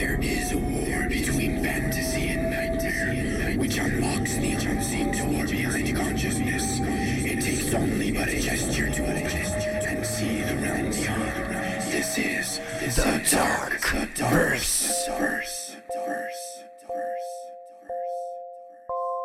There 0.00 0.18
is 0.22 0.52
a 0.52 0.56
war 0.56 1.08
between 1.10 1.62
fantasy 1.62 2.28
and 2.28 2.50
nightmare, 2.50 3.52
which 3.58 3.76
unlocks 3.76 4.34
the 4.36 4.52
unseen 4.52 5.12
door 5.12 5.46
behind 5.46 5.94
consciousness. 5.94 6.80
It 6.80 7.42
takes 7.42 7.74
only 7.74 8.10
but 8.10 8.28
a 8.28 8.40
gesture 8.40 8.88
to 8.88 9.02
it 9.02 9.84
and 9.84 10.06
see 10.06 10.40
the 10.40 10.56
realm 10.56 10.90
beyond. 10.90 11.52
This 11.92 12.16
is 12.16 12.60
the 12.96 13.20
Dark, 13.30 13.78
verse. 14.16 15.06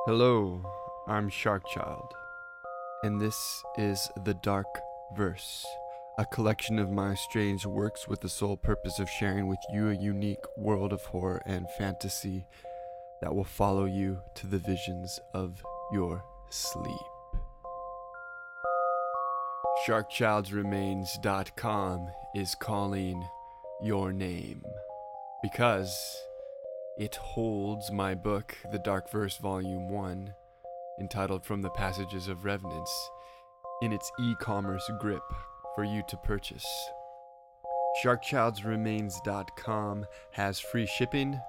Hello, 0.06 0.62
I'm 1.08 1.30
Sharkchild, 1.30 2.12
and 3.02 3.22
this 3.22 3.64
is 3.78 4.12
The 4.26 4.34
Dark 4.34 4.68
Verse, 5.16 5.66
a 6.18 6.26
collection 6.26 6.80
of 6.80 6.90
my 6.90 7.14
strange 7.14 7.66
works 7.66 8.08
with 8.08 8.22
the 8.22 8.30
sole 8.30 8.56
purpose 8.56 9.00
of 9.00 9.10
sharing 9.10 9.48
with 9.48 9.60
you 9.74 9.90
a 9.90 9.96
unique 9.96 10.46
world 10.56 10.94
of 10.94 11.04
horror 11.04 11.42
and 11.46 11.70
fantasy 11.78 12.48
that 13.22 13.36
will 13.36 13.44
follow 13.44 13.84
you 13.84 14.22
to 14.34 14.48
the 14.48 14.60
visions 14.60 15.20
of 15.34 15.62
your 15.92 16.24
sleep. 16.50 16.96
SharkchildsRemains.com 19.86 22.08
is 22.34 22.56
calling 22.62 23.22
your 23.84 24.14
name 24.14 24.64
because 25.44 25.94
it 26.98 27.16
holds 27.16 27.92
my 27.92 28.16
book, 28.16 28.56
The 28.72 28.80
Dark 28.80 29.12
Verse 29.12 29.36
Volume 29.36 29.90
1, 29.90 30.34
entitled 31.02 31.44
From 31.44 31.62
the 31.62 31.72
Passages 31.72 32.30
of 32.30 32.46
Revenants, 32.46 33.10
in 33.82 33.92
its 33.92 34.10
e 34.18 34.34
commerce 34.40 34.90
grip 35.02 35.22
for 35.76 35.84
you 35.84 36.02
to 36.08 36.18
purchase. 36.18 36.66
SharkchildsRemains.com 38.04 40.06
has 40.32 40.60
free 40.60 40.86
shipping, 40.86 41.40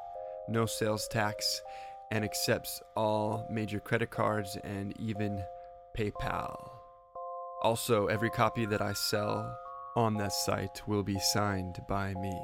no 0.49 0.67
sales 0.67 1.09
tax, 1.09 1.63
and 2.11 2.25
accepts 2.25 2.83
all 2.97 3.47
major 3.51 3.81
credit 3.81 4.11
cards 4.11 4.57
and 4.63 4.99
even 5.01 5.43
PayPal. 5.97 6.71
Also, 7.63 8.07
every 8.07 8.31
copy 8.31 8.67
that 8.67 8.83
I 8.83 8.93
sell 8.93 9.57
on 9.97 10.15
that 10.19 10.33
site 10.33 10.87
will 10.87 11.03
be 11.03 11.19
signed 11.19 11.81
by 11.89 12.15
me. 12.15 12.39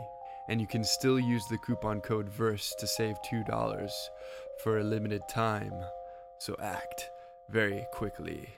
And 0.49 0.61
you 0.61 0.67
can 0.67 0.83
still 0.83 1.21
use 1.21 1.47
the 1.47 1.59
coupon 1.59 2.01
code 2.01 2.29
VERSE 2.29 2.75
to 2.81 2.87
save 2.87 3.17
$2 3.31 3.91
for 4.65 4.79
a 4.79 4.85
limited 4.85 5.23
time. 5.29 5.75
So 6.39 6.57
act 6.61 7.11
very 7.49 7.87
quickly. 7.93 8.49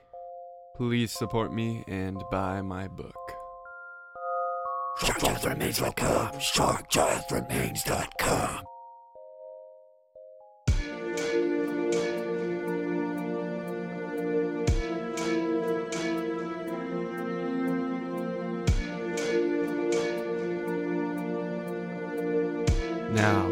Please 0.77 1.13
support 1.13 1.53
me 1.53 1.85
and 1.87 2.21
buy 2.33 2.61
my 2.61 2.89
book. 2.89 3.15
SharkchildRemains.com. 4.99 6.33
SharkchildRemains.com. 6.33 8.65
Now, 23.13 23.47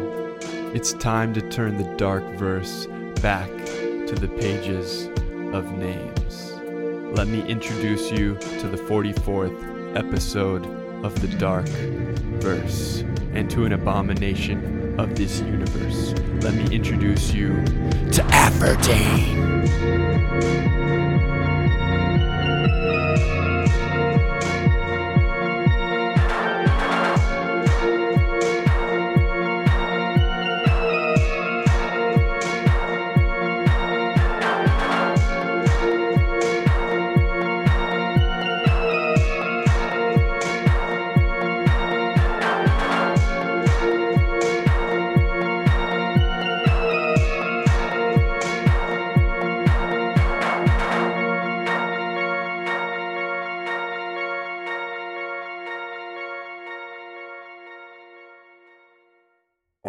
it's 0.73 0.91
time 0.95 1.33
to 1.35 1.49
turn 1.49 1.77
the 1.77 1.85
dark 1.95 2.25
verse 2.35 2.85
back 3.21 3.47
to 3.47 4.15
the 4.19 4.27
pages 4.27 5.07
of 5.53 5.71
names. 5.77 6.53
Let 7.13 7.27
me 7.27 7.47
introduce 7.47 8.09
you 8.09 8.35
to 8.59 8.67
the 8.67 8.75
44th 8.75 9.95
episode 9.95 10.65
of 11.05 11.21
the 11.21 11.27
dark 11.37 11.67
verse 11.67 13.03
and 13.33 13.51
to 13.51 13.65
an 13.65 13.73
abomination 13.73 14.99
of 14.99 15.15
this 15.15 15.39
universe. 15.41 16.13
Let 16.41 16.55
me 16.55 16.75
introduce 16.75 17.31
you 17.31 17.63
to 18.13 18.23
Apherdane. 18.29 19.43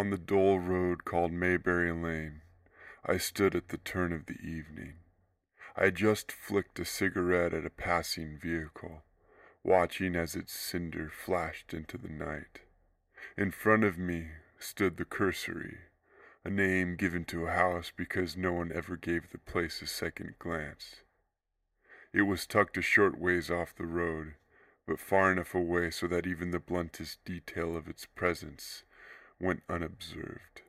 On 0.05 0.11
the 0.11 0.19
dull 0.19 0.59
road 0.59 1.07
called 1.07 1.33
Mayberry 1.33 1.91
Lane, 1.91 2.43
I 3.07 3.17
stood 3.17 3.55
at 3.55 3.69
the 3.69 3.79
turn 3.79 4.13
of 4.13 4.27
the 4.27 4.39
evening. 4.39 4.97
I 5.75 5.89
just 5.89 6.31
flicked 6.31 6.79
a 6.79 6.85
cigarette 6.85 7.55
at 7.55 7.65
a 7.65 7.71
passing 7.71 8.37
vehicle, 8.37 9.03
watching 9.63 10.15
as 10.15 10.37
its 10.37 10.53
cinder 10.53 11.09
flashed 11.09 11.73
into 11.73 11.97
the 11.97 12.11
night. 12.11 12.61
In 13.39 13.51
front 13.51 13.83
of 13.83 13.97
me 13.97 14.29
stood 14.59 14.99
the 14.99 15.07
cursory, 15.07 15.79
a 16.45 16.51
name 16.51 16.97
given 16.97 17.25
to 17.25 17.47
a 17.47 17.53
house 17.53 17.91
because 17.97 18.37
no 18.37 18.53
one 18.53 18.73
ever 18.73 18.99
gave 18.99 19.31
the 19.31 19.39
place 19.39 19.81
a 19.81 19.87
second 19.87 20.35
glance. 20.39 20.97
It 22.13 22.23
was 22.29 22.47
tucked 22.47 22.77
a 22.77 22.83
short 22.83 23.19
ways 23.19 23.51
off 23.51 23.75
the 23.75 23.87
road, 23.87 24.35
but 24.87 25.01
far 25.01 25.33
enough 25.33 25.55
away 25.55 25.91
so 25.91 26.07
that 26.09 26.27
even 26.27 26.51
the 26.51 26.59
bluntest 26.59 27.25
detail 27.25 27.75
of 27.75 27.89
its 27.89 28.05
presence 28.05 28.85
went 29.45 29.63
unobserved. 29.69 30.63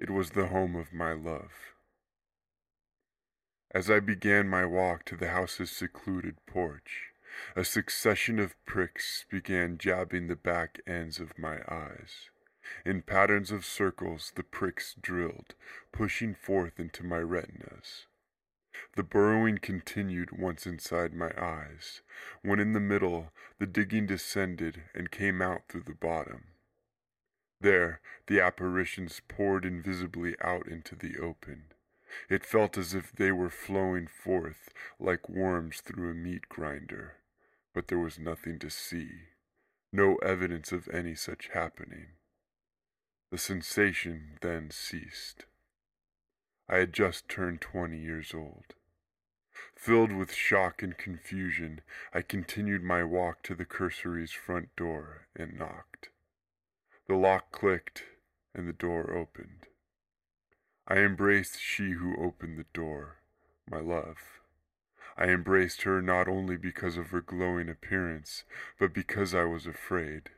It 0.00 0.10
was 0.10 0.30
the 0.30 0.48
home 0.48 0.74
of 0.74 0.92
my 0.92 1.12
love. 1.12 1.52
As 3.70 3.88
I 3.88 4.00
began 4.00 4.48
my 4.48 4.64
walk 4.64 5.04
to 5.04 5.16
the 5.16 5.30
house's 5.30 5.70
secluded 5.70 6.34
porch, 6.46 7.12
a 7.54 7.64
succession 7.64 8.40
of 8.40 8.56
pricks 8.66 9.24
began 9.30 9.78
jabbing 9.78 10.26
the 10.26 10.36
back 10.36 10.80
ends 10.84 11.20
of 11.20 11.38
my 11.38 11.60
eyes. 11.68 12.30
In 12.84 13.02
patterns 13.02 13.52
of 13.52 13.64
circles, 13.64 14.32
the 14.34 14.42
pricks 14.42 14.96
drilled, 15.00 15.54
pushing 15.92 16.34
forth 16.34 16.80
into 16.80 17.04
my 17.04 17.18
retinas. 17.18 18.06
The 18.96 19.04
burrowing 19.04 19.58
continued 19.58 20.36
once 20.36 20.66
inside 20.66 21.14
my 21.14 21.30
eyes, 21.38 22.02
when 22.42 22.58
in 22.58 22.72
the 22.72 22.80
middle 22.80 23.32
the 23.60 23.66
digging 23.66 24.06
descended 24.06 24.82
and 24.92 25.12
came 25.12 25.40
out 25.40 25.68
through 25.68 25.84
the 25.84 25.94
bottom. 25.94 26.53
There, 27.64 28.02
the 28.26 28.42
apparitions 28.42 29.22
poured 29.26 29.64
invisibly 29.64 30.36
out 30.42 30.68
into 30.68 30.94
the 30.94 31.16
open. 31.16 31.72
It 32.28 32.44
felt 32.44 32.76
as 32.76 32.92
if 32.92 33.10
they 33.10 33.32
were 33.32 33.48
flowing 33.48 34.06
forth 34.06 34.68
like 35.00 35.30
worms 35.30 35.80
through 35.80 36.10
a 36.10 36.14
meat 36.14 36.46
grinder, 36.50 37.14
but 37.72 37.88
there 37.88 37.98
was 37.98 38.18
nothing 38.18 38.58
to 38.58 38.68
see, 38.68 39.08
no 39.90 40.16
evidence 40.16 40.72
of 40.72 40.90
any 40.90 41.14
such 41.14 41.48
happening. 41.54 42.08
The 43.30 43.38
sensation 43.38 44.36
then 44.42 44.70
ceased. 44.70 45.46
I 46.68 46.76
had 46.76 46.92
just 46.92 47.30
turned 47.30 47.62
twenty 47.62 47.98
years 47.98 48.34
old. 48.34 48.74
Filled 49.74 50.12
with 50.12 50.34
shock 50.34 50.82
and 50.82 50.98
confusion, 50.98 51.80
I 52.12 52.20
continued 52.20 52.82
my 52.82 53.04
walk 53.04 53.42
to 53.44 53.54
the 53.54 53.64
cursory's 53.64 54.32
front 54.32 54.76
door 54.76 55.28
and 55.34 55.58
knocked. 55.58 55.93
The 57.06 57.16
lock 57.16 57.52
clicked, 57.52 58.04
and 58.54 58.66
the 58.66 58.72
door 58.72 59.12
opened. 59.12 59.66
I 60.88 61.00
embraced 61.00 61.60
she 61.60 61.92
who 61.92 62.16
opened 62.16 62.58
the 62.58 62.66
door, 62.72 63.18
my 63.68 63.80
love. 63.80 64.40
I 65.14 65.26
embraced 65.26 65.82
her 65.82 66.00
not 66.00 66.28
only 66.28 66.56
because 66.56 66.96
of 66.96 67.10
her 67.10 67.20
glowing 67.20 67.68
appearance, 67.68 68.44
but 68.78 68.94
because 68.94 69.34
I 69.34 69.44
was 69.44 69.66
afraid. 69.66 70.30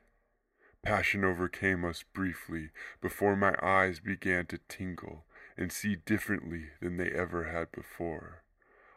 Passion 0.82 1.24
overcame 1.24 1.84
us 1.84 2.02
briefly 2.02 2.70
before 3.00 3.36
my 3.36 3.54
eyes 3.62 4.00
began 4.00 4.46
to 4.46 4.58
tingle 4.68 5.24
and 5.56 5.70
see 5.70 5.94
differently 5.94 6.70
than 6.80 6.96
they 6.96 7.10
ever 7.10 7.44
had 7.44 7.70
before. 7.70 8.42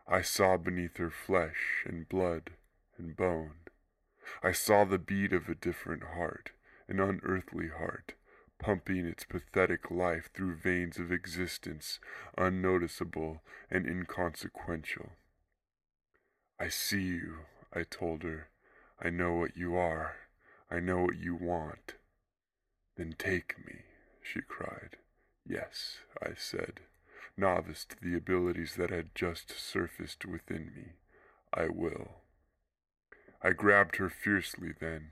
I 0.07 0.23
saw 0.23 0.57
beneath 0.57 0.97
her 0.97 1.11
flesh 1.11 1.83
and 1.85 2.09
blood 2.09 2.51
and 2.97 3.15
bone. 3.15 3.59
I 4.41 4.53
saw 4.53 4.85
the 4.85 4.97
beat 4.97 5.33
of 5.33 5.47
a 5.47 5.55
different 5.55 6.03
heart 6.03 6.51
an 6.89 6.99
unearthly 6.99 7.69
heart, 7.69 8.13
pumping 8.59 9.05
its 9.05 9.23
pathetic 9.23 9.89
life 9.89 10.29
through 10.33 10.55
veins 10.55 10.97
of 10.97 11.11
existence 11.11 11.99
unnoticeable 12.37 13.41
and 13.69 13.85
inconsequential. 13.87 15.11
I 16.59 16.67
see 16.67 17.01
you, 17.01 17.37
I 17.73 17.83
told 17.83 18.23
her. 18.23 18.49
I 19.01 19.09
know 19.09 19.33
what 19.33 19.55
you 19.55 19.77
are. 19.77 20.15
I 20.69 20.79
know 20.79 21.01
what 21.01 21.17
you 21.17 21.35
want. 21.35 21.95
Then 22.97 23.15
take 23.17 23.55
me, 23.65 23.83
she 24.21 24.41
cried. 24.41 24.97
Yes, 25.47 25.99
I 26.21 26.31
said, 26.35 26.81
novice 27.37 27.85
to 27.85 27.95
the 28.01 28.15
abilities 28.17 28.75
that 28.75 28.89
had 28.89 29.15
just 29.15 29.57
surfaced 29.57 30.25
within 30.25 30.71
me. 30.75 30.93
I 31.53 31.69
will. 31.69 32.21
I 33.41 33.51
grabbed 33.51 33.95
her 33.95 34.09
fiercely 34.09 34.73
then, 34.77 35.11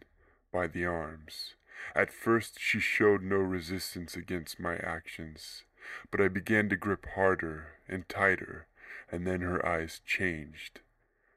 by 0.52 0.68
the 0.68 0.86
arms. 0.86 1.56
At 1.96 2.12
first 2.12 2.60
she 2.60 2.80
showed 2.80 3.22
no 3.22 3.38
resistance 3.38 4.16
against 4.16 4.60
my 4.60 4.78
actions, 4.78 5.64
but 6.12 6.20
I 6.20 6.28
began 6.28 6.70
to 6.70 6.76
grip 6.76 7.06
harder 7.16 7.80
and 7.88 8.08
tighter, 8.10 8.68
and 9.12 9.26
then 9.26 9.42
her 9.42 9.66
eyes 9.66 10.00
changed. 10.06 10.82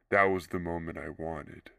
That 0.09 0.25
was 0.25 0.49
the 0.49 0.59
moment 0.59 0.99
I 0.99 1.11
wanted. 1.11 1.71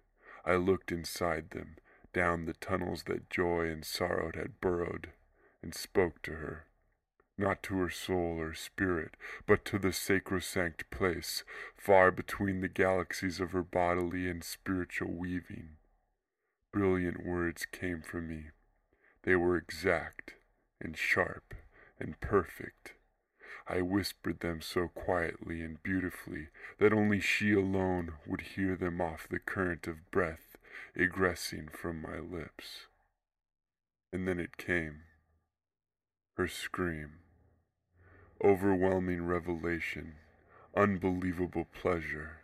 I 0.46 0.56
looked 0.56 0.92
inside 0.92 1.50
them, 1.50 1.78
down 2.14 2.46
the 2.46 2.54
tunnels 2.54 3.04
that 3.04 3.30
joy 3.30 3.68
and 3.70 3.86
sorrow 3.86 4.32
had 4.34 4.62
burrowed, 4.62 5.12
and 5.62 5.74
spoke 5.74 6.22
to 6.24 6.34
her 6.34 6.66
not 7.42 7.64
to 7.64 7.80
her 7.80 7.90
soul 7.90 8.40
or 8.40 8.54
spirit, 8.54 9.18
but 9.46 9.66
to 9.66 9.80
the 9.80 9.92
sacrosanct 9.92 10.90
place, 10.92 11.44
far 11.76 12.12
between 12.12 12.62
the 12.62 12.68
galaxies 12.68 13.40
of 13.40 13.52
her 13.52 13.64
bodily 13.64 14.30
and 14.30 14.44
spiritual 14.44 15.12
weaving. 15.12 15.78
Brilliant 16.72 17.26
words 17.26 17.66
came 17.66 18.02
from 18.02 18.28
me. 18.28 18.46
They 19.24 19.36
were 19.36 19.58
exact 19.58 20.36
and 20.80 20.98
sharp 20.98 21.54
and 22.00 22.20
perfect. 22.20 22.94
I 23.68 23.82
whispered 23.82 24.40
them 24.40 24.62
so 24.62 24.88
quietly 24.88 25.62
and 25.62 25.82
beautifully 25.84 26.48
that 26.80 26.94
only 26.94 27.20
she 27.20 27.54
alone 27.54 28.14
would 28.26 28.42
hear 28.42 28.76
them 28.76 29.00
off 29.00 29.28
the 29.30 29.40
current 29.40 29.88
of 29.88 30.10
breath 30.12 30.58
egressing 30.96 31.70
from 31.72 32.02
my 32.02 32.20
lips. 32.20 32.88
And 34.12 34.28
then 34.28 34.40
it 34.40 34.58
came, 34.58 35.02
her 36.36 36.48
scream 36.48 37.20
overwhelming 38.44 39.24
revelation, 39.26 40.16
unbelievable 40.76 41.68
pleasure, 41.80 42.40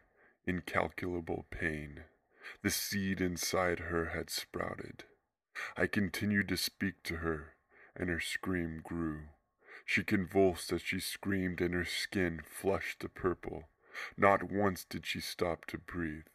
incalculable 0.46 1.46
pain. 1.50 2.04
The 2.64 2.70
seed 2.70 3.22
inside 3.22 3.80
her 3.80 4.06
had 4.06 4.30
sprouted. 4.30 5.04
I 5.76 5.88
continued 5.88 6.48
to 6.50 6.58
speak 6.58 7.04
to 7.04 7.18
her, 7.18 7.56
and 7.96 8.10
her 8.10 8.20
scream 8.20 8.82
grew. 8.84 9.30
She 9.86 10.04
convulsed 10.04 10.72
as 10.72 10.82
she 10.82 11.00
screamed, 11.00 11.62
and 11.62 11.74
her 11.74 11.86
skin 11.86 12.42
flushed 12.46 13.00
to 13.02 13.10
purple. 13.10 13.70
Not 14.16 14.44
once 14.44 14.84
did 14.84 15.06
she 15.06 15.20
stop 15.20 15.66
to 15.66 15.78
breathe. 15.78 16.28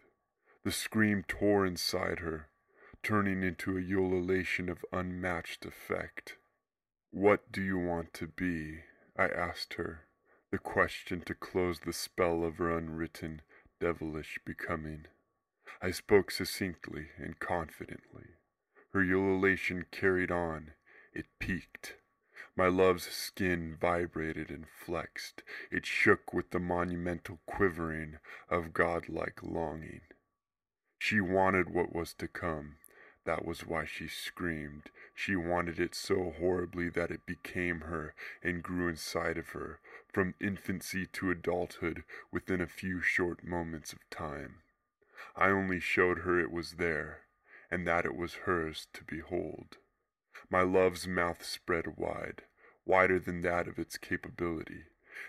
The 0.64 0.72
scream 0.72 1.24
tore 1.26 1.66
inside 1.66 2.18
her, 2.20 2.48
turning 3.02 3.42
into 3.42 3.76
a 3.76 3.80
ululation 3.80 4.68
of 4.68 4.84
unmatched 4.92 5.64
effect. 5.64 6.36
What 7.10 7.52
do 7.52 7.60
you 7.62 7.78
want 7.78 8.14
to 8.14 8.26
be? 8.26 8.80
I 9.16 9.28
asked 9.28 9.74
her, 9.74 10.06
the 10.50 10.58
question 10.58 11.20
to 11.22 11.34
close 11.34 11.80
the 11.80 11.92
spell 11.92 12.44
of 12.44 12.58
her 12.58 12.76
unwritten, 12.76 13.42
devilish 13.80 14.38
becoming. 14.44 15.06
I 15.84 15.90
spoke 15.90 16.30
succinctly 16.30 17.08
and 17.16 17.40
confidently. 17.40 18.36
Her 18.92 19.02
ululation 19.02 19.86
carried 19.90 20.30
on. 20.30 20.74
It 21.12 21.26
peaked. 21.40 21.96
My 22.54 22.68
love's 22.68 23.08
skin 23.08 23.76
vibrated 23.80 24.48
and 24.48 24.68
flexed. 24.68 25.42
It 25.72 25.84
shook 25.84 26.32
with 26.32 26.50
the 26.50 26.60
monumental 26.60 27.40
quivering 27.46 28.18
of 28.48 28.72
godlike 28.72 29.42
longing. 29.42 30.02
She 31.00 31.20
wanted 31.20 31.70
what 31.70 31.92
was 31.92 32.14
to 32.14 32.28
come. 32.28 32.76
That 33.24 33.44
was 33.44 33.66
why 33.66 33.84
she 33.84 34.06
screamed. 34.06 34.92
She 35.16 35.34
wanted 35.34 35.80
it 35.80 35.96
so 35.96 36.32
horribly 36.38 36.90
that 36.90 37.10
it 37.10 37.26
became 37.26 37.80
her 37.80 38.14
and 38.40 38.62
grew 38.62 38.86
inside 38.86 39.36
of 39.36 39.48
her, 39.48 39.80
from 40.12 40.36
infancy 40.40 41.06
to 41.06 41.32
adulthood 41.32 42.04
within 42.30 42.60
a 42.60 42.68
few 42.68 43.00
short 43.00 43.42
moments 43.42 43.92
of 43.92 43.98
time. 44.10 44.61
I 45.36 45.48
only 45.50 45.80
showed 45.80 46.20
her 46.20 46.38
it 46.40 46.50
was 46.50 46.72
there, 46.72 47.22
and 47.70 47.86
that 47.86 48.04
it 48.04 48.16
was 48.16 48.46
hers 48.46 48.88
to 48.94 49.04
behold. 49.04 49.78
My 50.50 50.62
love's 50.62 51.06
mouth 51.06 51.44
spread 51.44 51.96
wide, 51.96 52.42
wider 52.84 53.18
than 53.18 53.42
that 53.42 53.68
of 53.68 53.78
its 53.78 53.96
capability. 53.96 54.86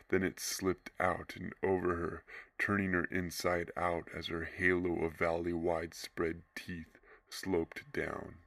Then 0.10 0.24
it 0.24 0.40
slipped 0.40 0.92
out 1.00 1.36
and 1.36 1.54
over 1.62 1.96
her, 1.96 2.24
turning 2.58 2.94
her 2.94 3.06
inside 3.06 3.72
out 3.76 4.10
as 4.14 4.28
her 4.28 4.46
halo 4.46 5.04
of 5.04 5.18
valley 5.18 5.54
wide 5.54 5.94
spread 5.94 6.44
teeth 6.56 6.98
sloped 7.30 7.92
down. 7.92 8.40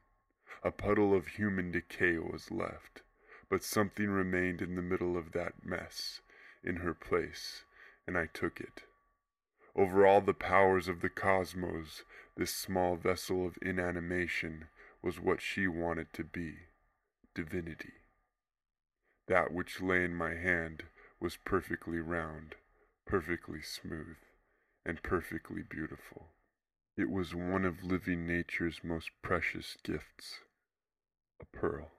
A 0.63 0.71
puddle 0.71 1.15
of 1.15 1.27
human 1.29 1.71
decay 1.71 2.19
was 2.19 2.51
left, 2.51 3.03
but 3.49 3.63
something 3.63 4.09
remained 4.09 4.63
in 4.63 4.75
the 4.75 4.83
middle 4.83 5.17
of 5.17 5.33
that 5.33 5.65
mess, 5.65 6.21
in 6.65 6.77
her 6.77 6.95
place, 6.95 7.65
and 8.07 8.19
I 8.19 8.27
took 8.27 8.61
it. 8.61 8.86
Over 9.77 10.07
all 10.07 10.23
the 10.23 10.33
powers 10.33 10.89
of 10.89 11.03
the 11.03 11.11
cosmos, 11.11 12.03
this 12.35 12.55
small 12.55 12.97
vessel 12.97 13.47
of 13.47 13.59
inanimation 13.61 14.69
was 15.03 15.21
what 15.21 15.43
she 15.43 15.69
wanted 15.69 16.15
to 16.15 16.25
be 16.25 16.55
divinity. 17.35 17.93
That 19.29 19.53
which 19.53 19.83
lay 19.83 20.03
in 20.05 20.15
my 20.15 20.35
hand 20.35 20.85
was 21.21 21.37
perfectly 21.37 21.99
round, 21.99 22.55
perfectly 23.05 23.61
smooth, 23.61 24.17
and 24.87 25.03
perfectly 25.03 25.63
beautiful. 25.63 26.29
It 26.97 27.11
was 27.11 27.35
one 27.35 27.67
of 27.67 27.85
living 27.85 28.27
nature's 28.27 28.81
most 28.83 29.11
precious 29.21 29.77
gifts, 29.83 30.41
a 31.39 31.45
pearl. 31.45 31.91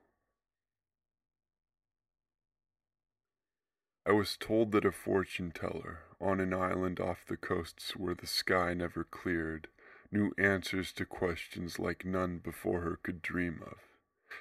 I 4.04 4.14
was 4.14 4.36
told 4.36 4.72
that 4.72 4.86
a 4.86 4.92
fortune 4.92 5.52
teller, 5.52 6.07
on 6.20 6.40
an 6.40 6.54
island 6.54 7.00
off 7.00 7.26
the 7.28 7.38
coasts 7.38 7.96
where 7.96 8.16
the 8.16 8.28
sky 8.28 8.74
never 8.74 9.04
cleared, 9.04 9.68
knew 10.12 10.34
answers 10.38 10.92
to 10.94 11.06
questions 11.06 11.80
like 11.80 12.06
none 12.06 12.38
before 12.38 12.82
her 12.82 12.98
could 13.02 13.22
dream 13.22 13.62
of. 13.66 13.78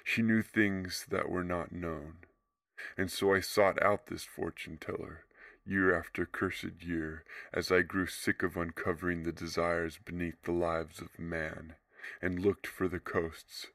She 0.03 0.21
knew 0.21 0.41
things 0.41 1.05
that 1.09 1.29
were 1.29 1.43
not 1.43 1.71
known. 1.71 2.17
And 2.97 3.11
so 3.11 3.33
I 3.33 3.39
sought 3.39 3.81
out 3.81 4.07
this 4.07 4.23
fortune 4.23 4.77
teller, 4.77 5.25
year 5.65 5.97
after 5.97 6.25
cursed 6.25 6.81
year, 6.81 7.23
as 7.53 7.71
I 7.71 7.81
grew 7.81 8.07
sick 8.07 8.43
of 8.43 8.57
uncovering 8.57 9.23
the 9.23 9.31
desires 9.31 9.99
beneath 10.03 10.41
the 10.43 10.51
lives 10.51 11.01
of 11.01 11.19
man, 11.19 11.75
and 12.21 12.39
looked 12.39 12.67
for 12.67 12.87
the 12.87 12.99
coasts 12.99 13.67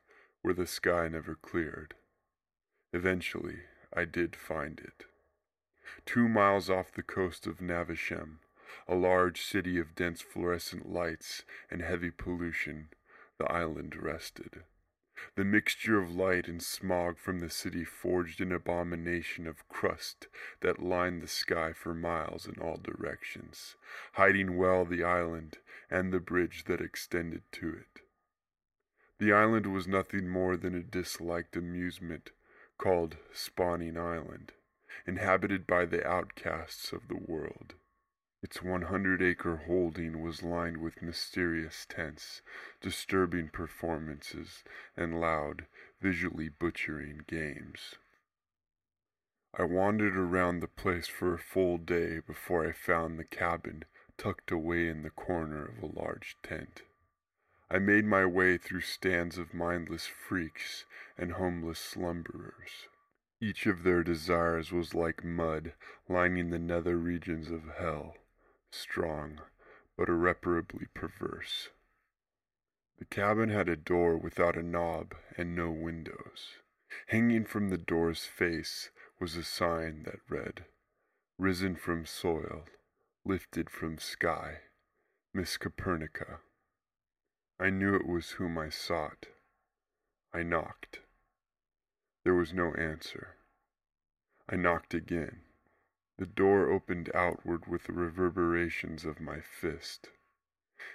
where 0.43 0.54
the 0.54 0.66
sky 0.66 1.08
never 1.08 1.34
cleared. 1.34 1.94
Eventually, 2.93 3.61
I 3.94 4.04
did 4.04 4.37
find 4.37 4.80
it. 4.80 5.06
Two 6.04 6.28
miles 6.28 6.70
off 6.70 6.92
the 6.92 7.02
coast 7.02 7.46
of 7.46 7.60
Naveshem, 7.60 8.38
a 8.86 8.94
large 8.94 9.42
city 9.42 9.78
of 9.78 9.94
dense 9.94 10.20
fluorescent 10.20 10.88
lights 10.88 11.44
and 11.70 11.82
heavy 11.82 12.10
pollution, 12.10 12.88
the 13.38 13.50
island 13.50 13.96
rested. 13.96 14.64
The 15.36 15.44
mixture 15.44 15.98
of 15.98 16.14
light 16.14 16.48
and 16.48 16.62
smog 16.62 17.18
from 17.18 17.38
the 17.38 17.50
city 17.50 17.84
forged 17.84 18.40
an 18.40 18.50
abomination 18.50 19.46
of 19.46 19.68
crust 19.68 20.26
that 20.60 20.82
lined 20.82 21.22
the 21.22 21.28
sky 21.28 21.72
for 21.72 21.94
miles 21.94 22.46
in 22.46 22.60
all 22.60 22.76
directions, 22.76 23.76
hiding 24.14 24.56
well 24.56 24.84
the 24.84 25.04
island 25.04 25.58
and 25.90 26.12
the 26.12 26.20
bridge 26.20 26.64
that 26.64 26.80
extended 26.80 27.42
to 27.52 27.68
it. 27.74 28.02
The 29.18 29.32
island 29.32 29.72
was 29.72 29.86
nothing 29.86 30.28
more 30.28 30.56
than 30.56 30.74
a 30.74 30.82
disliked 30.82 31.56
amusement 31.56 32.32
called 32.76 33.16
Spawning 33.32 33.96
Island, 33.96 34.52
inhabited 35.06 35.66
by 35.66 35.84
the 35.84 36.06
outcasts 36.06 36.92
of 36.92 37.08
the 37.08 37.16
world. 37.16 37.75
Its 38.42 38.61
100 38.61 39.22
acre 39.22 39.56
holding 39.56 40.20
was 40.20 40.42
lined 40.42 40.78
with 40.78 41.00
mysterious 41.00 41.87
tents, 41.87 42.42
disturbing 42.80 43.49
performances, 43.49 44.64
and 44.96 45.20
loud, 45.20 45.66
visually 46.00 46.49
butchering 46.49 47.20
games. 47.28 47.94
I 49.54 49.64
wandered 49.64 50.16
around 50.16 50.58
the 50.58 50.66
place 50.66 51.06
for 51.06 51.34
a 51.34 51.38
full 51.38 51.78
day 51.78 52.20
before 52.20 52.66
I 52.66 52.72
found 52.72 53.18
the 53.18 53.25
cabin 53.25 53.84
tucked 54.16 54.50
away 54.50 54.88
in 54.88 55.02
the 55.02 55.11
corner 55.11 55.64
of 55.64 55.82
a 55.82 55.87
large 56.00 56.37
tent. 56.42 56.82
I 57.70 57.78
made 57.78 58.04
my 58.04 58.25
way 58.26 58.58
through 58.58 58.80
stands 58.80 59.38
of 59.38 59.54
mindless 59.54 60.06
freaks 60.06 60.84
and 61.16 61.32
homeless 61.32 61.78
slumberers. 61.78 62.88
Each 63.42 63.66
of 63.66 63.82
their 63.82 64.04
desires 64.04 64.70
was 64.70 64.94
like 64.94 65.25
mud 65.25 65.72
lining 66.08 66.50
the 66.50 66.61
nether 66.61 66.96
regions 66.96 67.50
of 67.50 67.64
hell 67.76 68.14
strong, 68.70 69.40
but 69.96 70.08
irreparably 70.08 70.87
perverse. 70.94 71.70
The 73.00 73.04
cabin 73.04 73.49
had 73.49 73.68
a 73.68 73.75
door 73.75 74.16
without 74.16 74.56
a 74.56 74.62
knob 74.62 75.16
and 75.37 75.56
no 75.56 75.72
windows. 75.72 76.58
Hanging 77.08 77.44
from 77.44 77.68
the 77.68 77.78
door's 77.78 78.26
face 78.26 78.90
was 79.18 79.34
a 79.34 79.42
sign 79.42 80.04
that 80.04 80.20
read, 80.28 80.66
Risen 81.37 81.75
from 81.75 82.06
soil, 82.06 82.66
lifted 83.25 83.70
from 83.70 83.99
sky, 83.99 84.61
Miss 85.34 85.58
Copernica. 85.58 86.38
I 87.58 87.70
knew 87.70 87.96
it 87.96 88.06
was 88.06 88.30
whom 88.32 88.56
I 88.56 88.68
sought. 88.68 89.26
I 90.32 90.44
knocked. 90.44 91.01
There 92.25 92.35
was 92.35 92.52
no 92.52 92.73
answer. 92.75 93.37
I 94.49 94.57
knocked 94.57 94.95
again. 94.95 95.43
The 96.19 96.26
door 96.26 96.71
opened 96.71 97.11
outward 97.14 97.67
with 97.67 97.85
the 97.85 97.93
reverberations 97.93 99.05
of 99.05 99.21
my 99.21 99.41
fist. 99.41 100.11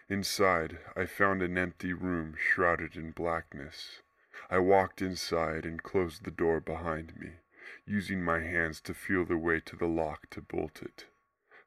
Inside, 0.09 0.79
I 0.95 1.05
found 1.05 1.41
an 1.41 1.57
empty 1.57 1.91
room 1.91 2.35
shrouded 2.37 2.95
in 2.95 3.11
blackness. 3.11 4.01
I 4.49 4.59
walked 4.59 5.01
inside 5.01 5.65
and 5.65 5.83
closed 5.83 6.23
the 6.23 6.31
door 6.31 6.61
behind 6.61 7.19
me, 7.19 7.39
using 7.85 8.23
my 8.23 8.39
hands 8.39 8.79
to 8.81 8.93
feel 8.93 9.25
the 9.25 9.37
way 9.37 9.59
to 9.61 9.75
the 9.75 9.87
lock 9.87 10.29
to 10.29 10.41
bolt 10.41 10.81
it. 10.81 11.05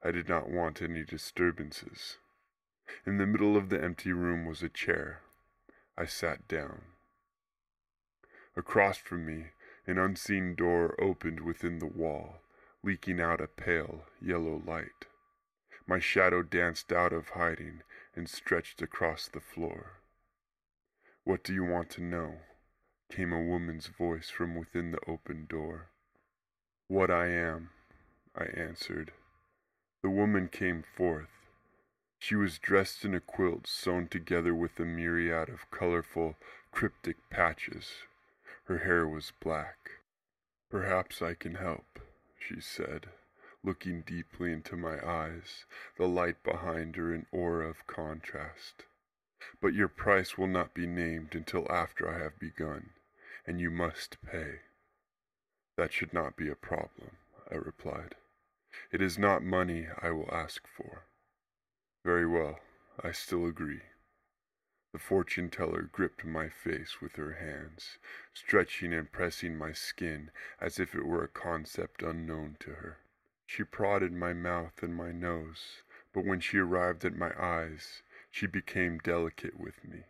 I 0.03 0.11
did 0.11 0.29
not 0.29 0.49
want 0.49 0.81
any 0.81 1.05
disturbances. 1.05 2.17
In 3.05 3.19
the 3.19 3.27
middle 3.27 3.57
of 3.57 3.69
the 3.69 3.83
empty 3.83 4.13
room 4.13 4.47
was 4.47 4.63
a 4.63 4.69
chair. 4.69 5.21
I 5.99 6.07
sat 6.07 6.49
down. 6.49 6.83
Across 8.57 8.99
from 8.99 9.27
me, 9.27 9.47
an 9.87 9.99
unseen 9.99 10.55
door 10.55 10.95
opened 11.01 11.41
within 11.41 11.79
the 11.79 11.87
wall, 11.87 12.43
leaking 12.83 13.21
out 13.21 13.41
a 13.41 13.47
pale, 13.47 14.05
yellow 14.21 14.63
light. 14.67 15.07
My 15.87 15.99
shadow 15.99 16.43
danced 16.43 16.93
out 16.93 17.13
of 17.13 17.31
hiding 17.31 17.83
and 18.15 18.29
stretched 18.29 18.83
across 18.83 19.29
the 19.29 19.41
floor. 19.41 20.01
What 21.25 21.43
do 21.43 21.55
you 21.55 21.65
want 21.65 21.91
to 21.91 22.03
know? 22.03 22.41
came 23.11 23.33
a 23.33 23.43
woman's 23.43 23.89
voice 23.89 24.31
from 24.31 24.55
within 24.55 24.93
the 24.93 25.05
open 25.07 25.47
door. 25.47 25.91
What 26.87 27.11
I 27.11 27.27
am, 27.27 27.71
I 28.37 28.45
answered. 28.45 29.13
The 30.03 30.11
woman 30.11 30.49
came 30.49 30.83
forth. 30.83 31.31
She 32.19 32.37
was 32.37 32.59
dressed 32.59 33.05
in 33.05 33.15
a 33.15 33.21
quilt 33.21 33.67
sewn 33.67 34.07
together 34.09 34.55
with 34.55 34.79
a 34.79 34.85
myriad 34.85 35.49
of 35.49 35.71
colorful, 35.71 36.37
cryptic 36.71 37.17
patches. 37.31 38.05
Her 38.71 38.79
hair 38.79 39.09
was 39.09 39.33
black. 39.41 39.99
Perhaps 40.71 41.21
I 41.21 41.35
can 41.35 41.57
help, 41.57 41.99
she 42.39 42.61
said, 42.61 43.11
looking 43.65 44.03
deeply 44.03 44.53
into 44.53 44.77
my 44.77 45.05
eyes, 45.05 45.65
the 45.97 46.07
light 46.07 46.45
behind 46.45 46.95
her 46.95 47.13
an 47.13 47.27
aura 47.33 47.69
of 47.69 47.89
contrast. 47.89 48.85
But 49.61 49.75
your 49.75 49.89
price 49.89 50.39
will 50.39 50.47
not 50.47 50.73
be 50.73 50.87
named 50.87 51.35
until 51.35 51.67
after 51.69 52.09
I 52.09 52.21
have 52.21 52.39
begun 52.39 52.91
and 53.45 53.61
you 53.61 53.73
must 53.73 54.23
pay. 54.23 54.61
That 55.77 55.93
should 55.93 56.13
not 56.13 56.37
be 56.37 56.49
a 56.49 56.55
problem, 56.55 57.17
I 57.51 57.57
replied. 57.57 58.15
It 58.93 59.03
is 59.03 59.19
not 59.19 59.43
money 59.43 59.89
I 60.01 60.13
will 60.13 60.33
ask 60.33 60.69
for. 60.69 61.07
Very 62.05 62.25
well, 62.25 62.61
I 63.03 63.11
still 63.11 63.47
agree. 63.47 63.83
The 64.93 64.99
fortune 64.99 65.51
teller 65.51 65.83
gripped 65.83 66.25
my 66.25 66.49
face 66.49 67.01
with 67.01 67.15
her 67.15 67.35
hands, 67.35 67.99
stretching 68.35 68.93
and 68.93 69.11
pressing 69.11 69.57
my 69.57 69.73
skin 69.73 70.31
as 70.61 70.81
if 70.81 70.95
it 70.95 71.07
were 71.07 71.23
a 71.23 71.29
concept 71.29 72.03
unknown 72.03 72.57
to 72.61 72.71
her. 72.75 72.99
She 73.47 73.63
prodded 73.63 74.13
my 74.13 74.33
mouth 74.33 74.83
and 74.83 74.95
my 74.95 75.13
nose, 75.13 75.83
but 76.13 76.25
when 76.25 76.41
she 76.41 76.59
arrived 76.59 77.05
at 77.05 77.17
my 77.17 77.33
eyes, 77.41 78.03
she 78.31 78.47
became 78.47 78.99
delicate 78.99 79.59
with 79.59 79.85
me. 79.85 80.05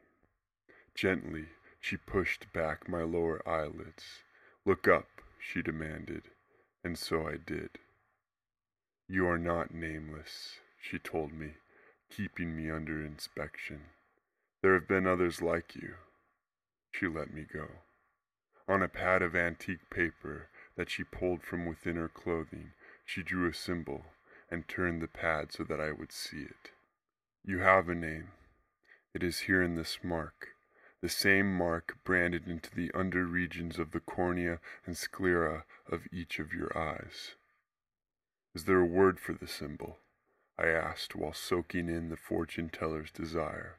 Gently, 0.94 1.48
she 1.80 1.96
pushed 1.96 2.52
back 2.52 2.88
my 2.88 3.02
lower 3.02 3.46
eyelids. 3.48 4.22
Look 4.64 4.88
up, 4.88 5.08
she 5.38 5.62
demanded, 5.62 6.30
and 6.84 6.98
so 6.98 7.26
I 7.26 7.36
did. 7.36 7.78
You 9.08 9.26
are 9.26 9.38
not 9.38 9.74
nameless, 9.74 10.60
she 10.80 10.98
told 10.98 11.32
me, 11.32 11.54
keeping 12.10 12.56
me 12.56 12.70
under 12.70 13.04
inspection. 13.04 13.80
There 14.62 14.74
have 14.74 14.88
been 14.88 15.06
others 15.06 15.40
like 15.40 15.74
you. 15.74 15.94
She 16.92 17.06
let 17.06 17.32
me 17.32 17.46
go. 17.50 17.68
On 18.68 18.82
a 18.82 18.88
pad 18.88 19.22
of 19.22 19.34
antique 19.34 19.90
paper 19.90 20.48
that 20.76 20.90
she 20.90 21.04
pulled 21.04 21.42
from 21.42 21.66
within 21.66 21.96
her 21.96 22.08
clothing, 22.08 22.72
she 23.04 23.22
drew 23.22 23.48
a 23.48 23.54
symbol 23.54 24.04
and 24.50 24.68
turned 24.68 25.00
the 25.00 25.08
pad 25.08 25.52
so 25.52 25.64
that 25.64 25.80
I 25.80 25.92
would 25.92 26.12
see 26.12 26.42
it. 26.42 26.72
You 27.44 27.60
have 27.60 27.88
a 27.88 27.94
name. 27.94 28.32
It 29.14 29.22
is 29.22 29.40
here 29.40 29.62
in 29.62 29.74
this 29.74 29.98
mark 30.02 30.48
the 31.00 31.08
same 31.08 31.56
mark 31.56 31.96
branded 32.04 32.46
into 32.46 32.74
the 32.74 32.90
under 32.92 33.24
regions 33.24 33.78
of 33.78 33.92
the 33.92 34.00
cornea 34.00 34.60
and 34.84 34.96
sclera 34.96 35.64
of 35.90 36.06
each 36.12 36.38
of 36.38 36.52
your 36.52 36.76
eyes. 36.76 37.36
Is 38.54 38.64
there 38.64 38.80
a 38.80 38.84
word 38.84 39.18
for 39.18 39.32
the 39.32 39.46
symbol? 39.46 39.98
I 40.58 40.66
asked 40.66 41.16
while 41.16 41.32
soaking 41.32 41.88
in 41.88 42.10
the 42.10 42.16
fortune 42.16 42.68
teller's 42.68 43.10
desire, 43.10 43.78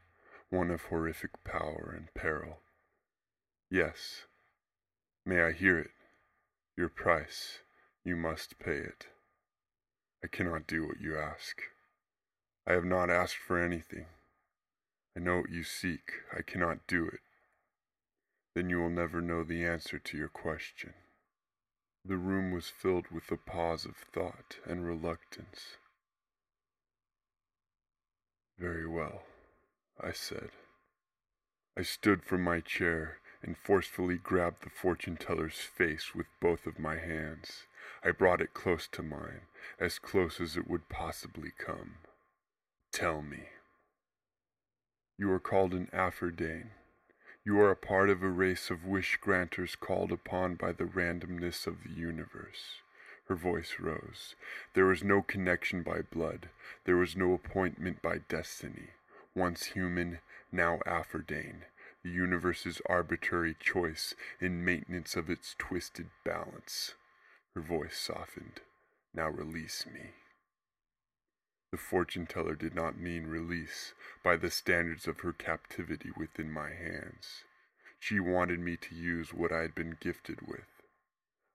one 0.52 0.70
of 0.70 0.84
horrific 0.84 1.44
power 1.44 1.94
and 1.98 2.14
peril. 2.14 2.60
Yes. 3.72 4.26
May 5.26 5.42
I 5.42 5.54
hear 5.54 5.80
it? 5.80 5.92
Your 6.78 6.90
price. 6.90 7.60
You 8.04 8.18
must 8.18 8.60
pay 8.60 8.78
it. 8.78 9.08
I 10.24 10.28
cannot 10.28 10.68
do 10.68 10.86
what 10.86 11.00
you 11.00 11.18
ask. 11.18 11.62
I 12.68 12.74
have 12.74 12.86
not 12.86 13.10
asked 13.10 13.38
for 13.38 13.58
anything. 13.58 14.06
I 15.16 15.22
know 15.22 15.38
what 15.38 15.50
you 15.50 15.64
seek. 15.64 16.12
I 16.38 16.42
cannot 16.42 16.86
do 16.86 17.06
it. 17.08 17.22
Then 18.54 18.70
you 18.70 18.80
will 18.80 18.90
never 18.90 19.22
know 19.22 19.44
the 19.44 19.66
answer 19.66 20.00
to 20.00 20.18
your 20.18 20.28
question. 20.28 20.94
The 22.04 22.18
room 22.18 22.52
was 22.52 22.68
filled 22.68 23.10
with 23.10 23.32
a 23.32 23.38
pause 23.38 23.86
of 23.86 23.96
thought 23.96 24.58
and 24.66 24.86
reluctance. 24.86 25.78
Very 28.60 28.88
well, 28.88 29.24
I 30.00 30.12
said. 30.12 30.50
I 31.78 31.84
stood 31.84 32.24
from 32.24 32.44
my 32.44 32.60
chair 32.60 33.20
and 33.44 33.58
forcefully 33.58 34.18
grabbed 34.18 34.64
the 34.64 34.70
fortune 34.70 35.18
teller's 35.18 35.60
face 35.60 36.14
with 36.14 36.28
both 36.40 36.68
of 36.68 36.80
my 36.80 36.98
hands. 36.98 37.64
I 38.04 38.12
brought 38.12 38.42
it 38.42 38.54
close 38.54 38.88
to 38.90 39.04
mine, 39.04 39.42
as 39.80 40.00
close 40.00 40.40
as 40.40 40.58
it 40.58 40.68
would 40.68 40.90
possibly 40.90 41.52
come. 41.58 41.96
Tell 42.92 43.22
me. 43.22 43.50
You 45.18 45.32
are 45.32 45.40
called 45.40 45.74
an 45.74 45.90
Apherdane. 45.94 46.72
You 47.44 47.60
are 47.60 47.72
a 47.72 47.76
part 47.76 48.10
of 48.10 48.22
a 48.22 48.30
race 48.30 48.70
of 48.70 48.86
wish 48.86 49.18
granters 49.18 49.76
called 49.76 50.12
upon 50.12 50.56
by 50.56 50.72
the 50.72 50.86
randomness 50.86 51.66
of 51.66 51.84
the 51.84 51.92
universe. 51.92 52.82
Her 53.28 53.36
voice 53.36 53.76
rose. 53.80 54.36
There 54.74 54.86
was 54.86 55.04
no 55.04 55.22
connection 55.22 55.84
by 55.84 56.02
blood. 56.02 56.50
There 56.86 56.98
was 56.98 57.16
no 57.16 57.34
appointment 57.34 58.02
by 58.02 58.20
destiny. 58.30 58.90
Once 59.36 59.68
human, 59.68 60.20
now 60.52 60.80
Apherdane, 60.86 61.66
the 62.04 62.10
universe's 62.10 62.82
arbitrary 62.88 63.56
choice 63.60 64.14
in 64.40 64.66
maintenance 64.66 65.16
of 65.16 65.30
its 65.30 65.56
twisted 65.58 66.10
balance. 66.26 66.96
Her 67.56 67.62
voice 67.62 67.98
softened. 67.98 68.62
Now 69.14 69.30
release 69.30 69.86
me. 69.86 70.12
The 71.72 71.78
fortune 71.78 72.28
teller 72.28 72.56
did 72.56 72.76
not 72.76 73.00
mean 73.00 73.28
release 73.28 73.94
by 74.24 74.36
the 74.36 74.52
standards 74.52 75.08
of 75.08 75.22
her 75.22 75.32
captivity 75.32 76.12
within 76.18 76.52
my 76.52 76.72
hands. 76.72 77.46
She 78.00 78.20
wanted 78.20 78.60
me 78.60 78.76
to 78.78 78.96
use 78.96 79.34
what 79.34 79.54
I 79.54 79.62
had 79.62 79.76
been 79.76 79.96
gifted 80.00 80.48
with. 80.48 80.68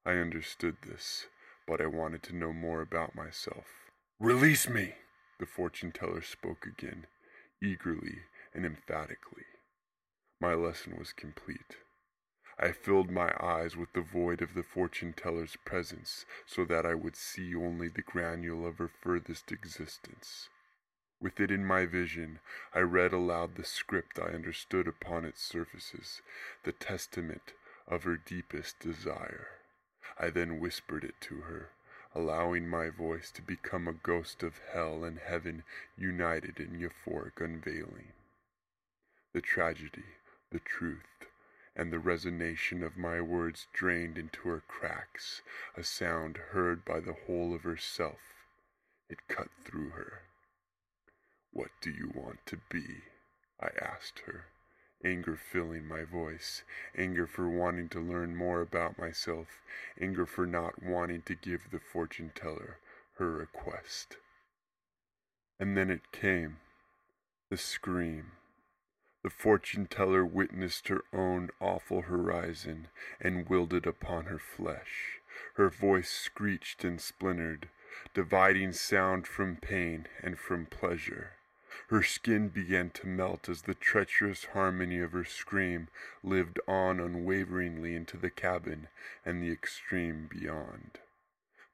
I 0.07 0.13
understood 0.13 0.77
this, 0.87 1.27
but 1.67 1.81
I 1.81 1.87
wanted 1.87 2.23
to 2.25 2.37
know 2.37 2.53
more 2.53 2.81
about 2.81 3.15
myself. 3.15 3.67
Release 4.19 4.69
me! 4.69 4.95
The 5.39 5.47
fortune 5.47 5.93
teller 5.93 6.23
spoke 6.23 6.65
again, 6.65 7.07
eagerly 7.63 8.21
and 8.55 8.65
emphatically. 8.65 9.45
My 10.41 10.55
lesson 10.55 10.97
was 10.99 11.13
complete. 11.13 11.77
I 12.59 12.73
filled 12.73 13.11
my 13.11 13.35
eyes 13.39 13.77
with 13.77 13.93
the 13.93 14.01
void 14.01 14.41
of 14.41 14.55
the 14.55 14.63
fortune 14.63 15.13
teller's 15.13 15.57
presence 15.65 16.25
so 16.47 16.65
that 16.65 16.87
I 16.87 16.95
would 16.95 17.17
see 17.17 17.55
only 17.55 17.89
the 17.89 18.03
granule 18.03 18.67
of 18.67 18.79
her 18.79 18.89
furthest 18.89 19.53
existence. 19.53 20.49
With 21.21 21.41
it 21.41 21.51
in 21.51 21.65
my 21.65 21.87
vision, 21.87 22.41
I 22.75 22.81
read 22.81 23.13
aloud 23.13 23.57
the 23.57 23.65
script 23.65 24.19
I 24.19 24.35
understood 24.35 24.87
upon 24.87 25.25
its 25.25 25.43
surfaces, 25.43 26.23
the 26.65 26.73
testament 26.73 27.53
of 27.89 28.05
her 28.05 28.17
deepest 28.17 28.81
desire. 28.81 29.49
I 30.19 30.31
then 30.31 30.61
whispered 30.61 31.05
it 31.05 31.15
to 31.23 31.43
her, 31.43 31.71
allowing 32.17 32.67
my 32.67 32.89
voice 32.89 33.31
to 33.31 33.43
become 33.43 33.87
a 33.87 33.93
ghost 33.93 34.43
of 34.43 34.55
hell 34.73 35.05
and 35.05 35.19
heaven 35.19 35.63
united 35.99 36.59
in 36.59 36.71
euphoric 36.81 37.43
unveiling. 37.43 38.09
The 39.35 39.43
tragedy, 39.43 40.17
the 40.51 40.61
truth, 40.61 41.27
and 41.77 41.93
the 41.93 41.99
resonation 41.99 42.83
of 42.83 42.97
my 42.97 43.21
words 43.21 43.67
drained 43.75 44.17
into 44.17 44.49
her 44.49 44.63
cracks, 44.67 45.43
a 45.77 45.85
sound 45.85 46.39
heard 46.53 46.87
by 46.87 47.01
the 47.01 47.17
whole 47.27 47.55
of 47.55 47.65
herself. 47.65 48.21
It 49.11 49.29
cut 49.29 49.49
through 49.63 49.91
her. 49.91 50.23
What 51.53 51.71
do 51.83 51.91
you 51.91 52.11
want 52.15 52.39
to 52.47 52.57
be? 52.71 53.03
I 53.61 53.69
asked 53.79 54.21
her, 54.21 54.47
anger 55.05 55.37
filling 55.37 55.87
my 55.87 56.05
voice, 56.05 56.63
anger 56.97 57.27
for 57.27 57.49
wanting 57.49 57.89
to 57.89 58.01
learn 58.01 58.35
more 58.35 58.61
about 58.61 58.99
myself, 58.99 59.61
anger 60.01 60.27
for 60.27 60.47
not 60.47 60.83
wanting 60.83 61.23
to 61.23 61.35
give 61.35 61.71
the 61.71 61.81
fortune 61.81 62.33
teller 62.35 62.79
her 63.19 63.31
request. 63.31 64.17
And 65.61 65.77
then 65.77 65.91
it 65.91 66.13
came, 66.13 66.59
the 67.51 67.57
scream 67.57 68.33
The 69.23 69.31
fortune 69.31 69.87
teller 69.87 70.25
witnessed 70.25 70.89
her 70.89 71.03
own 71.13 71.51
awful 71.61 72.03
horizon 72.03 72.89
and 73.21 73.49
willed 73.49 73.75
it 73.75 73.87
upon 73.87 74.27
her 74.27 74.39
flesh. 74.39 75.21
Her 75.55 75.69
voice 75.71 76.11
screeched 76.11 76.85
and 76.85 77.01
splintered, 77.01 77.69
dividing 78.15 78.73
sound 78.73 79.27
from 79.27 79.57
pain 79.57 80.07
and 80.23 80.39
from 80.39 80.67
pleasure. 80.67 81.36
Her 81.89 82.03
skin 82.03 82.49
began 82.49 82.91
to 82.91 83.07
melt 83.07 83.49
as 83.49 83.63
the 83.63 83.75
treacherous 83.75 84.47
harmony 84.47 84.99
of 85.01 85.13
her 85.13 85.25
scream 85.25 85.89
lived 86.23 86.59
on 86.67 87.01
unwaveringly 87.01 87.95
into 87.95 88.17
the 88.17 88.31
cabin 88.31 88.89
and 89.25 89.43
the 89.43 89.53
extreme 89.53 90.27
beyond. 90.27 91.01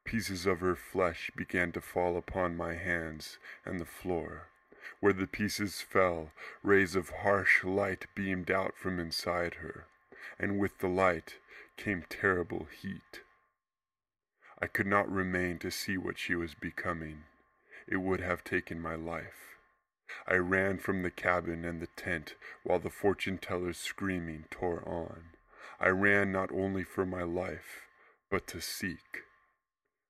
Pieces 0.03 0.45
of 0.45 0.59
her 0.59 0.75
flesh 0.75 1.31
began 1.35 1.71
to 1.71 1.81
fall 1.81 2.17
upon 2.17 2.57
my 2.57 2.73
hands 2.73 3.37
and 3.65 3.79
the 3.79 3.85
floor. 3.85 4.49
Where 4.99 5.13
the 5.13 5.27
pieces 5.27 5.81
fell, 5.81 6.33
rays 6.61 6.95
of 6.95 7.09
harsh 7.09 7.63
light 7.63 8.07
beamed 8.13 8.51
out 8.51 8.75
from 8.75 8.99
inside 8.99 9.55
her, 9.55 9.87
and 10.37 10.59
with 10.59 10.79
the 10.79 10.89
light 10.89 11.39
came 11.77 12.03
terrible 12.09 12.65
heat. 12.65 13.21
I 14.59 14.67
could 14.67 14.87
not 14.87 15.09
remain 15.09 15.59
to 15.59 15.71
see 15.71 15.97
what 15.97 16.17
she 16.17 16.35
was 16.35 16.53
becoming. 16.53 17.23
It 17.87 17.97
would 17.97 18.19
have 18.19 18.43
taken 18.43 18.79
my 18.81 18.95
life. 18.95 19.57
I 20.27 20.35
ran 20.35 20.77
from 20.77 21.01
the 21.01 21.11
cabin 21.11 21.65
and 21.65 21.81
the 21.81 21.87
tent 21.87 22.35
while 22.63 22.79
the 22.79 22.89
fortune 22.89 23.37
teller's 23.37 23.77
screaming 23.77 24.45
tore 24.49 24.87
on. 24.87 25.29
I 25.79 25.89
ran 25.89 26.31
not 26.31 26.51
only 26.51 26.83
for 26.83 27.05
my 27.05 27.23
life, 27.23 27.81
but 28.29 28.47
to 28.47 28.61
seek. 28.61 29.23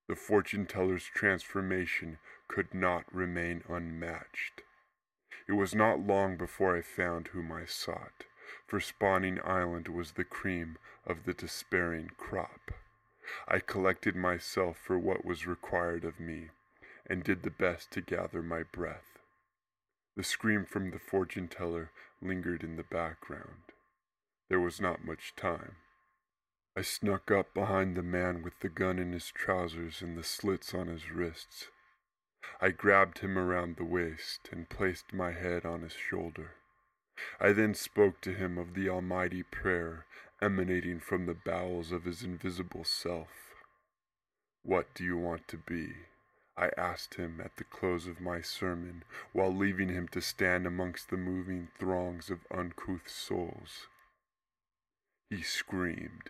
The 0.08 0.16
fortune 0.16 0.66
teller's 0.66 1.06
transformation 1.06 2.20
could 2.48 2.74
not 2.74 3.06
remain 3.14 3.64
unmatched. 3.68 4.62
It 5.48 5.54
was 5.54 5.74
not 5.74 6.00
long 6.00 6.38
before 6.38 6.78
I 6.78 6.82
found 6.82 7.30
whom 7.30 7.52
I 7.52 7.66
sought, 7.66 8.26
for 8.68 8.80
Spawning 8.80 9.40
Island 9.44 9.88
was 9.88 10.12
the 10.12 10.24
cream 10.24 10.78
of 11.06 11.24
the 11.26 11.34
despairing 11.34 12.10
crop. 12.18 12.72
I 13.48 13.60
collected 13.60 14.16
myself 14.16 14.78
for 14.78 15.00
what 15.00 15.26
was 15.26 15.48
required 15.48 16.04
of 16.04 16.20
me, 16.20 16.50
and 17.06 17.24
did 17.24 17.44
the 17.44 17.52
best 17.52 17.92
to 17.92 18.02
gather 18.02 18.42
my 18.42 18.64
breath. 18.64 19.13
The 20.16 20.24
scream 20.24 20.66
from 20.66 20.92
the 20.92 21.00
fortune 21.00 21.48
teller 21.48 21.92
lingered 22.22 22.64
in 22.64 22.76
the 22.76 22.84
background. 22.84 23.72
There 24.50 24.60
was 24.60 24.80
not 24.80 25.04
much 25.04 25.36
time. 25.36 25.78
I 26.76 26.82
snuck 26.82 27.32
up 27.32 27.54
behind 27.54 27.96
the 27.96 28.04
man 28.04 28.44
with 28.44 28.60
the 28.60 28.70
gun 28.70 29.00
in 29.00 29.12
his 29.12 29.32
trousers 29.32 30.02
and 30.02 30.18
the 30.18 30.24
slits 30.24 30.74
on 30.74 30.88
his 30.88 31.12
wrists. 31.12 31.68
I 32.60 32.70
grabbed 32.70 33.20
him 33.20 33.38
around 33.38 33.78
the 33.78 33.86
waist 33.86 34.50
and 34.52 34.70
placed 34.70 35.14
my 35.14 35.32
head 35.32 35.66
on 35.66 35.82
his 35.82 35.94
shoulder. 35.94 36.52
I 37.40 37.52
then 37.52 37.74
spoke 37.74 38.22
to 38.22 38.34
him 38.34 38.58
of 38.58 38.74
the 38.74 38.90
almighty 38.90 39.44
prayer 39.44 40.06
emanating 40.42 41.00
from 41.00 41.26
the 41.26 41.36
bowels 41.36 41.92
of 41.92 42.06
his 42.06 42.24
invisible 42.24 42.84
self. 42.84 43.30
What 44.64 44.94
do 44.94 45.04
you 45.04 45.18
want 45.18 45.48
to 45.50 45.58
be? 45.58 45.94
I 46.56 46.70
asked 46.78 47.16
him 47.16 47.42
at 47.44 47.56
the 47.56 47.64
close 47.64 48.06
of 48.06 48.22
my 48.22 48.42
sermon, 48.42 49.04
while 49.32 49.54
leaving 49.54 49.90
him 49.90 50.08
to 50.10 50.22
stand 50.22 50.68
amongst 50.68 51.10
the 51.10 51.18
moving 51.18 51.70
throngs 51.80 52.30
of 52.30 52.46
uncouth 52.52 53.10
souls. 53.10 53.88
He 55.30 55.42
screamed. 55.42 56.30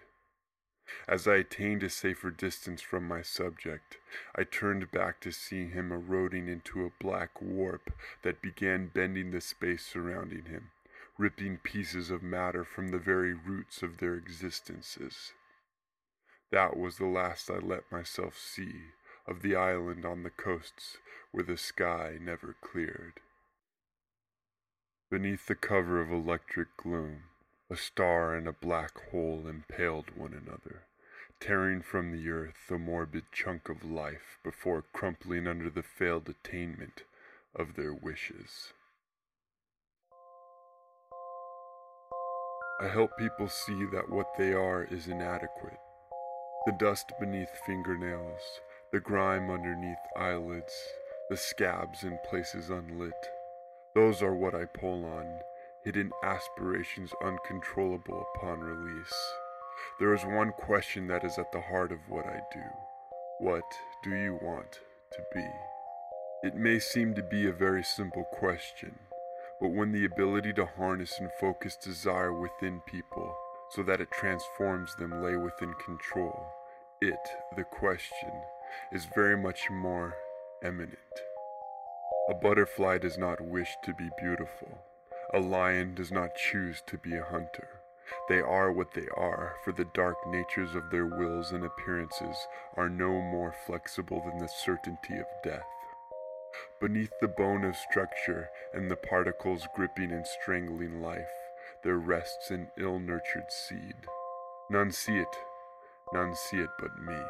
As 1.08 1.28
I 1.28 1.36
attained 1.36 1.84
a 1.84 1.90
safer 1.90 2.32
distance 2.32 2.82
from 2.82 3.06
my 3.06 3.22
subject, 3.22 3.98
I 4.36 4.46
turned 4.46 4.92
back 4.92 5.20
to 5.22 5.32
see 5.32 5.68
him 5.68 5.92
eroding 5.92 6.48
into 6.48 6.86
a 6.86 7.04
black 7.04 7.42
warp 7.42 7.92
that 8.22 8.42
began 8.42 8.88
bending 8.88 9.32
the 9.32 9.42
space 9.42 9.86
surrounding 9.86 10.46
him, 10.46 10.72
ripping 11.18 11.58
pieces 11.58 12.10
of 12.10 12.24
matter 12.24 12.64
from 12.64 12.90
the 12.90 13.00
very 13.00 13.34
roots 13.34 13.84
of 13.84 13.98
their 13.98 14.16
existences. 14.16 15.34
That 16.52 16.78
was 16.78 16.98
the 16.98 17.08
last 17.08 17.50
I 17.50 17.58
let 17.58 17.92
myself 17.92 18.38
see 18.38 18.92
of 19.28 19.42
the 19.42 19.56
island 19.56 20.06
on 20.06 20.24
the 20.24 20.30
coasts 20.30 20.98
where 21.32 21.44
the 21.44 21.58
sky 21.58 22.18
never 22.22 22.56
cleared. 22.62 23.20
Beneath 25.10 25.48
the 25.48 25.56
cover 25.56 26.02
of 26.02 26.12
electric 26.12 26.76
gloom, 26.78 27.24
a 27.70 27.76
star 27.76 28.36
and 28.36 28.48
a 28.48 28.52
black 28.52 29.10
hole 29.12 29.48
impaled 29.48 30.16
one 30.16 30.34
another, 30.34 30.84
tearing 31.40 31.82
from 31.82 32.12
the 32.12 32.30
earth 32.30 32.70
a 32.70 32.78
morbid 32.78 33.24
chunk 33.32 33.70
of 33.70 33.84
life 33.84 34.38
before 34.44 34.84
crumpling 34.94 35.48
under 35.48 35.70
the 35.70 35.84
failed 35.84 36.30
attainment 36.30 37.04
of 37.56 37.76
their 37.76 37.94
wishes. 37.94 38.74
I 42.82 42.88
help 42.88 43.18
people 43.18 43.48
see 43.48 43.86
that 43.94 44.10
what 44.10 44.36
they 44.38 44.52
are 44.52 44.84
is 44.84 45.08
inadequate. 45.08 45.80
The 46.66 46.74
dust 46.74 47.12
beneath 47.20 47.50
fingernails, 47.66 48.42
the 48.94 49.00
grime 49.00 49.50
underneath 49.50 49.98
eyelids, 50.16 50.72
the 51.32 51.36
scabs 51.36 52.04
in 52.04 52.16
places 52.30 52.70
unlit. 52.70 53.12
Those 53.96 54.22
are 54.22 54.36
what 54.36 54.54
I 54.54 54.66
pull 54.66 55.04
on 55.04 55.40
hidden 55.84 56.12
aspirations 56.24 57.12
uncontrollable 57.26 58.24
upon 58.36 58.60
release. 58.60 59.14
There 60.00 60.14
is 60.14 60.24
one 60.24 60.52
question 60.52 61.08
that 61.08 61.26
is 61.26 61.40
at 61.40 61.52
the 61.52 61.60
heart 61.60 61.92
of 61.92 61.98
what 62.08 62.28
I 62.28 62.40
do. 62.54 62.62
What 63.40 63.64
do 64.04 64.12
you 64.12 64.38
want 64.44 64.80
to 65.12 65.20
be? 65.34 65.48
It 66.44 66.56
may 66.56 66.78
seem 66.78 67.16
to 67.16 67.24
be 67.24 67.48
a 67.48 67.52
very 67.52 67.84
simple 67.84 68.26
question, 68.32 68.94
but 69.60 69.72
when 69.72 69.92
the 69.92 70.06
ability 70.06 70.54
to 70.54 70.68
harness 70.68 71.20
and 71.20 71.32
focus 71.42 71.78
desire 71.84 72.40
within 72.40 72.80
people 72.86 73.36
so 73.72 73.82
that 73.82 74.02
it 74.02 74.12
transforms 74.12 74.96
them 74.98 75.24
lay 75.24 75.36
within 75.36 75.74
control, 75.84 76.46
it, 77.02 77.20
the 77.58 77.64
question, 77.64 78.32
is 78.92 79.06
very 79.16 79.38
much 79.38 79.70
more 79.70 80.16
eminent. 80.64 80.98
A 82.30 82.34
butterfly 82.34 82.98
does 83.00 83.18
not 83.18 83.42
wish 83.42 83.76
to 83.84 83.94
be 83.94 84.10
beautiful. 84.20 84.80
A 85.34 85.40
lion 85.40 85.94
does 85.96 86.12
not 86.12 86.36
choose 86.36 86.82
to 86.88 86.98
be 86.98 87.16
a 87.16 87.24
hunter. 87.24 87.82
They 88.30 88.40
are 88.40 88.72
what 88.72 88.94
they 88.94 89.08
are, 89.16 89.56
for 89.64 89.72
the 89.72 89.88
dark 89.94 90.18
natures 90.28 90.76
of 90.76 90.90
their 90.90 91.06
wills 91.06 91.52
and 91.52 91.66
appearances 91.66 92.36
are 92.76 92.90
no 92.90 93.22
more 93.22 93.54
flexible 93.66 94.22
than 94.26 94.40
the 94.40 94.48
certainty 94.48 95.18
of 95.18 95.26
death. 95.44 95.68
Beneath 96.80 97.14
the 97.20 97.28
bone 97.28 97.64
of 97.64 97.76
structure 97.76 98.50
and 98.74 98.90
the 98.90 98.96
particles 98.96 99.68
gripping 99.76 100.12
and 100.12 100.26
strangling 100.28 101.02
life, 101.02 101.32
there 101.84 101.98
rests 101.98 102.52
an 102.52 102.70
ill 102.78 103.00
nurtured 103.00 103.52
seed. 103.52 103.96
None 104.70 104.92
see 104.92 105.18
it, 105.18 105.36
none 106.14 106.36
see 106.36 106.58
it 106.58 106.70
but 106.80 107.02
me. 107.02 107.22